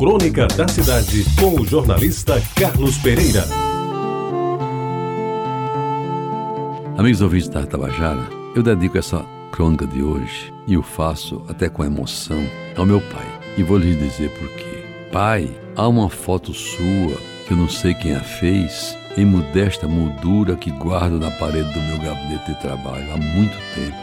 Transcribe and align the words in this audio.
Crônica 0.00 0.46
da 0.46 0.66
Cidade, 0.66 1.26
com 1.38 1.60
o 1.60 1.66
jornalista 1.66 2.42
Carlos 2.56 2.96
Pereira. 2.96 3.44
Amigos 6.96 7.20
ouvintes 7.20 7.50
da 7.50 7.66
Tabajara, 7.66 8.26
eu 8.56 8.62
dedico 8.62 8.96
essa 8.96 9.22
crônica 9.52 9.86
de 9.86 10.02
hoje 10.02 10.54
e 10.66 10.74
o 10.74 10.82
faço 10.82 11.44
até 11.50 11.68
com 11.68 11.84
emoção 11.84 12.42
ao 12.78 12.86
meu 12.86 12.98
pai. 12.98 13.26
E 13.58 13.62
vou 13.62 13.76
lhes 13.76 13.98
dizer 13.98 14.30
por 14.30 14.48
quê. 14.52 14.82
Pai, 15.12 15.50
há 15.76 15.86
uma 15.86 16.08
foto 16.08 16.54
sua 16.54 17.18
que 17.46 17.52
eu 17.52 17.58
não 17.58 17.68
sei 17.68 17.92
quem 17.92 18.14
a 18.14 18.20
fez, 18.20 18.96
em 19.18 19.26
modesta 19.26 19.86
moldura 19.86 20.56
que 20.56 20.70
guardo 20.70 21.20
na 21.20 21.30
parede 21.32 21.70
do 21.74 21.80
meu 21.82 21.98
gabinete 21.98 22.46
de 22.46 22.58
trabalho 22.62 23.12
há 23.12 23.18
muito 23.18 23.58
tempo 23.74 23.96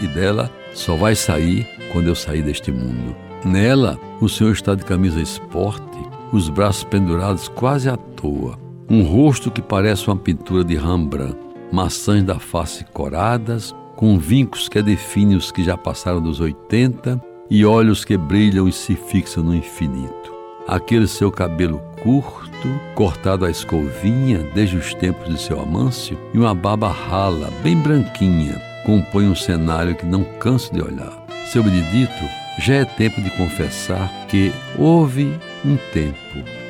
e 0.00 0.06
dela 0.06 0.48
só 0.72 0.94
vai 0.94 1.16
sair 1.16 1.66
quando 1.90 2.06
eu 2.06 2.14
sair 2.14 2.42
deste 2.42 2.70
mundo. 2.70 3.31
Nela, 3.44 3.98
o 4.20 4.28
senhor 4.28 4.52
está 4.52 4.74
de 4.74 4.84
camisa 4.84 5.20
esporte, 5.20 5.98
os 6.32 6.48
braços 6.48 6.84
pendurados 6.84 7.48
quase 7.48 7.88
à 7.88 7.96
toa, 7.96 8.56
um 8.88 9.02
rosto 9.02 9.50
que 9.50 9.60
parece 9.60 10.06
uma 10.06 10.16
pintura 10.16 10.62
de 10.62 10.76
Rembrandt, 10.76 11.36
maçãs 11.72 12.22
da 12.22 12.38
face 12.38 12.84
coradas, 12.92 13.74
com 13.96 14.16
vincos 14.16 14.68
que 14.68 14.80
definem 14.80 15.36
os 15.36 15.50
que 15.50 15.64
já 15.64 15.76
passaram 15.76 16.20
dos 16.20 16.40
80 16.40 17.20
e 17.50 17.64
olhos 17.64 18.04
que 18.04 18.16
brilham 18.16 18.68
e 18.68 18.72
se 18.72 18.94
fixam 18.94 19.42
no 19.42 19.54
infinito. 19.54 20.32
Aquele 20.68 21.08
seu 21.08 21.30
cabelo 21.32 21.82
curto, 22.00 22.68
cortado 22.94 23.44
à 23.44 23.50
escovinha 23.50 24.38
desde 24.54 24.76
os 24.76 24.94
tempos 24.94 25.28
de 25.28 25.40
seu 25.40 25.60
Amâncio, 25.60 26.16
e 26.32 26.38
uma 26.38 26.54
barba 26.54 26.88
rala, 26.88 27.50
bem 27.62 27.76
branquinha, 27.76 28.62
compõe 28.86 29.28
um 29.28 29.34
cenário 29.34 29.96
que 29.96 30.06
não 30.06 30.22
canso 30.38 30.72
de 30.72 30.80
olhar. 30.80 31.26
Seu 31.46 31.62
Benedito, 31.62 32.41
já 32.58 32.74
é 32.74 32.84
tempo 32.84 33.20
de 33.20 33.30
confessar 33.30 34.10
que 34.28 34.52
houve 34.78 35.38
um 35.64 35.76
tempo, 35.92 36.16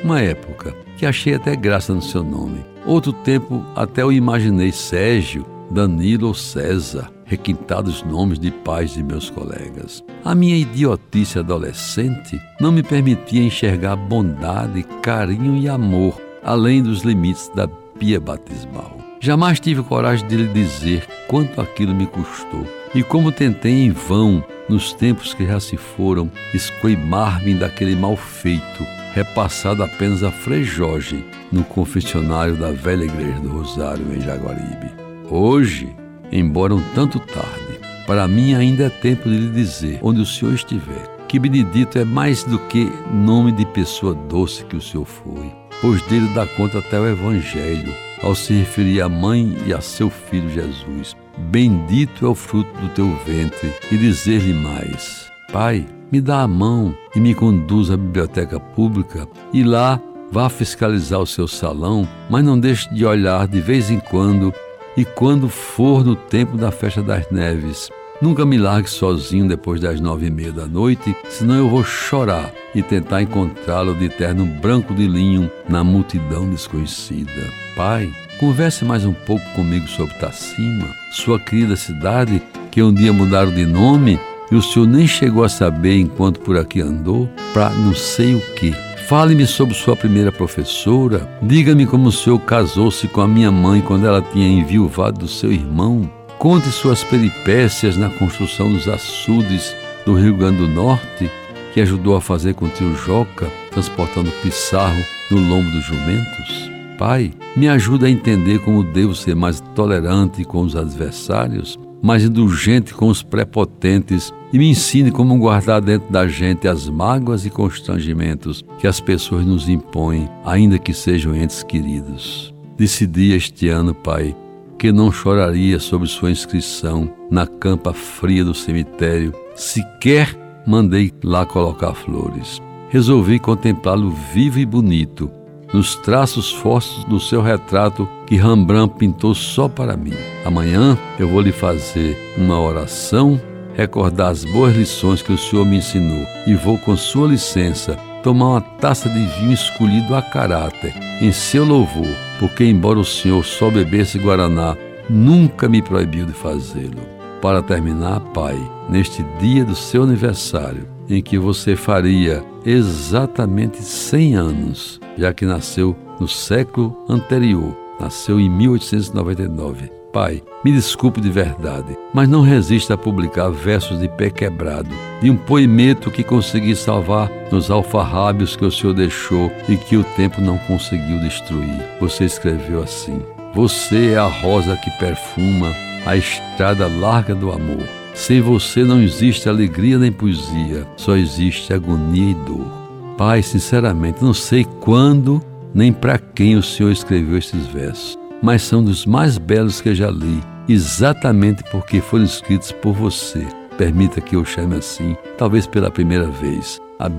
uma 0.03 0.21
época, 0.21 0.75
que 0.97 1.05
achei 1.05 1.33
até 1.33 1.55
graça 1.55 1.93
no 1.93 2.01
seu 2.01 2.23
nome. 2.23 2.63
Outro 2.85 3.13
tempo 3.13 3.63
até 3.75 4.01
eu 4.01 4.11
imaginei 4.11 4.71
Sérgio, 4.71 5.45
Danilo 5.71 6.27
ou 6.27 6.33
César, 6.33 7.11
requintados 7.25 8.03
nomes 8.03 8.37
de 8.37 8.51
pais 8.51 8.93
de 8.93 9.01
meus 9.01 9.29
colegas. 9.29 10.03
A 10.23 10.35
minha 10.35 10.57
idiotice 10.57 11.39
adolescente 11.39 12.39
não 12.59 12.71
me 12.71 12.83
permitia 12.83 13.43
enxergar 13.43 13.95
bondade, 13.95 14.83
carinho 15.01 15.57
e 15.57 15.67
amor 15.67 16.21
além 16.43 16.83
dos 16.83 17.01
limites 17.01 17.49
da 17.55 17.67
pia 17.67 18.19
batismal. 18.19 18.97
Jamais 19.19 19.59
tive 19.59 19.81
coragem 19.83 20.27
de 20.27 20.35
lhe 20.35 20.47
dizer 20.47 21.07
quanto 21.27 21.61
aquilo 21.61 21.95
me 21.95 22.05
custou 22.05 22.67
e 22.93 23.01
como 23.01 23.31
tentei 23.31 23.85
em 23.85 23.91
vão, 23.91 24.43
nos 24.69 24.93
tempos 24.93 25.33
que 25.33 25.45
já 25.45 25.59
se 25.59 25.77
foram, 25.77 26.31
escoimar-me 26.53 27.53
daquele 27.53 27.95
mal 27.95 28.15
feito, 28.15 28.85
repassado 29.13 29.83
apenas 29.83 30.23
a 30.23 30.31
frejogem 30.31 31.23
no 31.51 31.63
confessionário 31.63 32.55
da 32.55 32.71
velha 32.71 33.03
igreja 33.03 33.39
do 33.39 33.49
Rosário 33.49 34.05
em 34.13 34.21
Jaguaribe. 34.21 34.91
Hoje, 35.29 35.95
embora 36.31 36.73
um 36.73 36.81
tanto 36.95 37.19
tarde, 37.19 37.79
para 38.07 38.27
mim 38.27 38.53
ainda 38.53 38.85
é 38.85 38.89
tempo 38.89 39.29
de 39.29 39.37
lhe 39.37 39.49
dizer, 39.49 39.99
onde 40.01 40.21
o 40.21 40.25
Senhor 40.25 40.53
estiver, 40.53 41.07
que 41.27 41.39
Benedito 41.39 41.97
é 41.97 42.05
mais 42.05 42.43
do 42.43 42.59
que 42.59 42.91
nome 43.11 43.51
de 43.51 43.65
pessoa 43.67 44.13
doce 44.13 44.65
que 44.65 44.75
o 44.75 44.81
Senhor 44.81 45.05
foi, 45.05 45.51
pois 45.81 46.01
dele 46.03 46.29
dá 46.33 46.45
conta 46.45 46.79
até 46.79 46.99
o 46.99 47.07
Evangelho, 47.07 47.93
ao 48.21 48.35
se 48.35 48.53
referir 48.53 49.01
à 49.01 49.09
mãe 49.09 49.55
e 49.65 49.73
a 49.73 49.81
seu 49.81 50.09
filho 50.09 50.49
Jesus. 50.49 51.15
Bendito 51.37 52.25
é 52.25 52.29
o 52.29 52.35
fruto 52.35 52.71
do 52.79 52.89
teu 52.89 53.07
ventre, 53.25 53.73
e 53.91 53.97
dizer-lhe 53.97 54.53
mais: 54.53 55.31
Pai, 55.51 55.85
me 56.11 56.21
dá 56.21 56.41
a 56.41 56.47
mão 56.47 56.95
e 57.15 57.19
me 57.19 57.33
conduz 57.33 57.89
à 57.89 57.97
biblioteca 57.97 58.59
pública, 58.59 59.27
e 59.51 59.63
lá 59.63 59.99
vá 60.31 60.49
fiscalizar 60.49 61.19
o 61.19 61.27
seu 61.27 61.47
salão, 61.47 62.07
mas 62.29 62.43
não 62.43 62.59
deixe 62.59 62.93
de 62.93 63.05
olhar 63.05 63.47
de 63.47 63.61
vez 63.61 63.89
em 63.89 63.99
quando 63.99 64.53
e 64.95 65.05
quando 65.05 65.49
for 65.49 66.03
no 66.03 66.15
tempo 66.15 66.57
da 66.57 66.71
festa 66.71 67.01
das 67.01 67.29
neves. 67.31 67.89
Nunca 68.21 68.45
me 68.45 68.57
largue 68.57 68.89
sozinho 68.89 69.47
depois 69.47 69.81
das 69.81 69.99
nove 69.99 70.27
e 70.27 70.31
meia 70.31 70.51
da 70.51 70.65
noite, 70.65 71.15
senão 71.29 71.55
eu 71.55 71.67
vou 71.67 71.83
chorar 71.83 72.53
e 72.73 72.81
tentar 72.81 73.21
encontrá-lo 73.21 73.93
de 73.95 74.07
terno 74.07 74.45
branco 74.45 74.93
de 74.93 75.07
linho 75.07 75.51
na 75.67 75.83
multidão 75.83 76.49
desconhecida. 76.49 77.51
Pai, 77.75 78.13
converse 78.43 78.83
mais 78.83 79.05
um 79.05 79.13
pouco 79.13 79.45
comigo 79.51 79.87
sobre 79.87 80.15
Tacima, 80.15 80.93
sua 81.13 81.39
querida 81.39 81.77
cidade 81.77 82.41
que 82.69 82.83
um 82.83 82.93
dia 82.93 83.13
mudaram 83.13 83.53
de 83.53 83.65
nome 83.65 84.19
e 84.51 84.55
o 84.55 84.61
senhor 84.61 84.85
nem 84.85 85.07
chegou 85.07 85.45
a 85.45 85.49
saber 85.49 85.97
enquanto 85.97 86.41
por 86.41 86.57
aqui 86.57 86.81
andou, 86.81 87.29
para 87.53 87.69
não 87.69 87.95
sei 87.95 88.35
o 88.35 88.41
que. 88.55 88.73
Fale-me 89.07 89.47
sobre 89.47 89.73
sua 89.73 89.95
primeira 89.95 90.29
professora. 90.29 91.25
Diga-me 91.41 91.85
como 91.85 92.09
o 92.09 92.11
senhor 92.11 92.37
casou-se 92.39 93.07
com 93.07 93.21
a 93.21 93.27
minha 93.29 93.49
mãe 93.49 93.79
quando 93.79 94.05
ela 94.05 94.21
tinha 94.21 94.45
enviuvado 94.45 95.19
do 95.19 95.27
seu 95.27 95.49
irmão. 95.49 96.11
Conte 96.37 96.67
suas 96.67 97.01
peripécias 97.01 97.95
na 97.95 98.09
construção 98.09 98.69
dos 98.73 98.89
açudes 98.89 99.73
do 100.05 100.15
Rio 100.15 100.35
Grande 100.35 100.57
do 100.57 100.67
Norte, 100.67 101.31
que 101.73 101.79
ajudou 101.79 102.17
a 102.17 102.21
fazer 102.21 102.55
com 102.55 102.65
o 102.65 102.69
tio 102.69 102.93
Joca, 102.93 103.49
transportando 103.71 104.29
pissarro 104.41 105.01
no 105.31 105.39
lombo 105.39 105.71
dos 105.71 105.85
jumentos. 105.85 106.72
Pai, 106.97 107.31
me 107.55 107.67
ajuda 107.67 108.07
a 108.07 108.09
entender 108.09 108.59
como 108.59 108.83
devo 108.83 109.15
ser 109.15 109.35
mais 109.35 109.61
tolerante 109.75 110.43
com 110.43 110.61
os 110.61 110.75
adversários, 110.75 111.79
mais 112.01 112.23
indulgente 112.23 112.93
com 112.93 113.07
os 113.07 113.23
prepotentes 113.23 114.33
e 114.51 114.57
me 114.57 114.69
ensine 114.69 115.09
como 115.09 115.37
guardar 115.37 115.81
dentro 115.81 116.11
da 116.11 116.27
gente 116.27 116.67
as 116.67 116.89
mágoas 116.89 117.45
e 117.45 117.49
constrangimentos 117.49 118.63
que 118.77 118.87
as 118.87 118.99
pessoas 118.99 119.45
nos 119.45 119.69
impõem, 119.69 120.29
ainda 120.45 120.77
que 120.77 120.93
sejam 120.93 121.35
entes 121.35 121.63
queridos. 121.63 122.53
Decidi 122.77 123.33
este 123.33 123.69
ano, 123.69 123.95
Pai, 123.95 124.35
que 124.77 124.91
não 124.91 125.11
choraria 125.11 125.79
sobre 125.79 126.07
sua 126.07 126.29
inscrição 126.29 127.09
na 127.31 127.47
campa 127.47 127.93
fria 127.93 128.43
do 128.43 128.53
cemitério, 128.53 129.33
sequer 129.55 130.37
mandei 130.67 131.11
lá 131.23 131.45
colocar 131.45 131.93
flores. 131.93 132.61
Resolvi 132.89 133.39
contemplá-lo 133.39 134.11
vivo 134.33 134.59
e 134.59 134.65
bonito, 134.65 135.31
nos 135.73 135.95
traços 135.95 136.51
fortes 136.51 137.03
do 137.05 137.19
seu 137.19 137.41
retrato 137.41 138.07
que 138.27 138.35
Rembrandt 138.35 138.95
pintou 138.97 139.33
só 139.33 139.67
para 139.67 139.97
mim. 139.97 140.13
Amanhã 140.45 140.97
eu 141.19 141.27
vou 141.27 141.41
lhe 141.41 141.51
fazer 141.51 142.35
uma 142.37 142.59
oração, 142.59 143.41
recordar 143.75 144.29
as 144.29 144.45
boas 144.45 144.75
lições 144.75 145.21
que 145.21 145.33
o 145.33 145.37
Senhor 145.37 145.65
me 145.65 145.77
ensinou 145.77 146.25
e 146.45 146.53
vou, 146.53 146.77
com 146.77 146.95
sua 146.95 147.27
licença, 147.27 147.97
tomar 148.21 148.49
uma 148.49 148.61
taça 148.61 149.09
de 149.09 149.19
vinho 149.19 149.51
escolhido 149.51 150.15
a 150.15 150.21
caráter, 150.21 150.93
em 151.19 151.31
seu 151.31 151.65
louvor, 151.65 152.15
porque, 152.39 152.63
embora 152.63 152.99
o 152.99 153.05
Senhor 153.05 153.43
só 153.43 153.69
bebesse 153.69 154.17
Guaraná, 154.19 154.77
nunca 155.09 155.67
me 155.67 155.81
proibiu 155.81 156.25
de 156.25 156.33
fazê-lo. 156.33 157.01
Para 157.41 157.61
terminar, 157.61 158.21
Pai, 158.33 158.57
neste 158.89 159.21
dia 159.39 159.65
do 159.65 159.75
seu 159.75 160.03
aniversário, 160.03 160.87
em 161.09 161.21
que 161.21 161.37
você 161.37 161.75
faria 161.75 162.43
exatamente 162.65 163.83
100 163.83 164.35
anos, 164.35 165.01
já 165.17 165.33
que 165.33 165.45
nasceu 165.45 165.95
no 166.19 166.27
século 166.27 166.95
anterior, 167.09 167.75
nasceu 167.99 168.39
em 168.39 168.49
1899. 168.49 169.91
Pai, 170.13 170.43
me 170.63 170.71
desculpe 170.71 171.19
de 171.19 171.31
verdade, 171.31 171.97
mas 172.13 172.29
não 172.29 172.41
resista 172.41 172.93
a 172.93 172.97
publicar 172.97 173.49
versos 173.49 173.99
de 173.99 174.07
pé 174.07 174.29
quebrado, 174.29 174.89
de 175.19 175.31
um 175.31 175.35
poemeto 175.35 176.11
que 176.11 176.23
consegui 176.23 176.75
salvar 176.75 177.31
nos 177.51 177.71
alfarrábios 177.71 178.55
que 178.55 178.63
o 178.63 178.71
Senhor 178.71 178.93
deixou 178.93 179.51
e 179.67 179.75
que 179.75 179.97
o 179.97 180.03
tempo 180.03 180.39
não 180.39 180.59
conseguiu 180.59 181.19
destruir. 181.19 181.83
Você 181.99 182.25
escreveu 182.25 182.83
assim: 182.83 183.23
Você 183.55 184.11
é 184.11 184.17
a 184.17 184.27
rosa 184.27 184.77
que 184.77 184.91
perfuma 184.99 185.73
a 186.05 186.15
estrada 186.15 186.87
larga 186.87 187.33
do 187.33 187.51
amor. 187.51 188.02
Sem 188.13 188.41
você 188.41 188.83
não 188.83 189.01
existe 189.01 189.49
alegria 189.49 189.97
nem 189.97 190.11
poesia, 190.11 190.87
só 190.95 191.15
existe 191.15 191.73
agonia 191.73 192.31
e 192.31 192.33
dor. 192.33 192.71
Pai, 193.17 193.41
sinceramente, 193.41 194.23
não 194.23 194.33
sei 194.33 194.65
quando 194.79 195.41
nem 195.73 195.91
para 195.91 196.19
quem 196.19 196.55
o 196.55 196.63
Senhor 196.63 196.91
escreveu 196.91 197.37
esses 197.37 197.65
versos, 197.67 198.17
mas 198.41 198.61
são 198.61 198.83
dos 198.83 199.05
mais 199.05 199.37
belos 199.37 199.81
que 199.81 199.95
já 199.95 200.11
li, 200.11 200.39
exatamente 200.69 201.63
porque 201.71 201.99
foram 201.99 202.23
escritos 202.23 202.71
por 202.71 202.93
você. 202.93 203.45
Permita 203.77 204.21
que 204.21 204.35
eu 204.35 204.45
chame 204.45 204.75
assim, 204.75 205.17
talvez 205.37 205.65
pela 205.65 205.89
primeira 205.89 206.27
vez. 206.27 206.79
A 206.99 207.09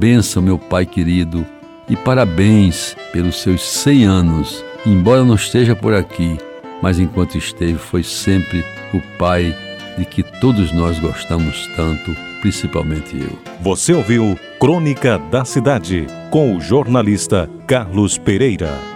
meu 0.40 0.58
Pai 0.58 0.86
querido, 0.86 1.44
e 1.88 1.96
parabéns 1.96 2.96
pelos 3.12 3.42
seus 3.42 3.62
100 3.62 4.04
anos. 4.04 4.64
Embora 4.86 5.24
não 5.24 5.34
esteja 5.34 5.74
por 5.74 5.92
aqui, 5.92 6.38
mas 6.80 6.98
enquanto 6.98 7.36
esteve, 7.36 7.78
foi 7.78 8.02
sempre 8.02 8.64
o 8.94 9.00
Pai 9.18 9.54
de 9.96 10.04
que 10.04 10.22
todos 10.22 10.72
nós 10.72 10.98
gostamos 10.98 11.66
tanto, 11.76 12.14
principalmente 12.40 13.16
eu. 13.16 13.38
Você 13.60 13.92
ouviu 13.92 14.38
Crônica 14.60 15.18
da 15.18 15.44
Cidade 15.44 16.06
com 16.30 16.56
o 16.56 16.60
jornalista 16.60 17.48
Carlos 17.66 18.18
Pereira. 18.18 18.93